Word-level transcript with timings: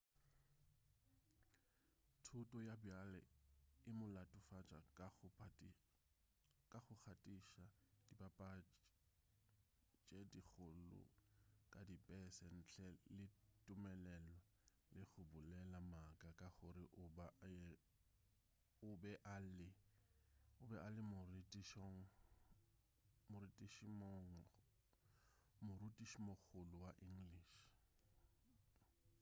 thuto 2.25 2.57
ya 2.67 2.75
bjale 2.83 3.21
e 3.89 3.91
mo 3.97 4.05
latofatša 4.15 4.79
ka 5.21 5.45
go 6.69 6.95
gatiša 7.03 7.13
dipapatši 8.07 8.79
tše 10.05 10.19
dikgolo 10.31 10.93
ka 11.73 11.81
dipese 11.89 12.45
ntle 12.59 12.87
le 13.15 13.25
tumelelo 13.65 14.37
le 14.93 15.01
go 15.11 15.21
bolela 15.31 15.79
maaka 15.91 16.29
ka 16.39 16.47
gore 16.57 16.85
o 18.89 18.89
be 19.01 19.11
a 19.33 19.35
le 20.95 21.03
morutišimogolo 26.53 26.75
wa 26.83 26.91
english 27.11 27.53